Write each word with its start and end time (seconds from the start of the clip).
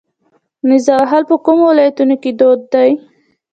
نیزه 0.67 0.93
وهل 1.01 1.23
په 1.29 1.35
کومو 1.45 1.63
ولایتونو 1.71 2.15
کې 2.21 2.31
دود 2.39 2.61
دي؟ 2.73 2.89